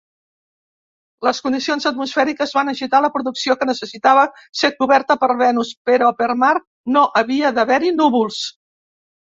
Les 1.27 1.41
condicions 1.47 1.85
atmosfèriques 1.89 2.55
van 2.59 2.73
agitar 2.73 3.03
la 3.07 3.11
producció, 3.19 3.57
que 3.61 3.69
necessitava 3.71 4.25
ser 4.63 4.73
coberta 4.81 5.21
per 5.27 5.33
Venus, 5.45 5.77
però 5.93 6.11
per 6.25 6.33
Mart 6.47 6.69
no 6.99 7.09
havia 7.25 7.55
d'haver-hi 7.61 7.99
núvols. 8.03 8.45